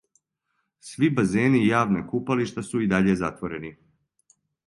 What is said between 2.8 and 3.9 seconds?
и даље затворени.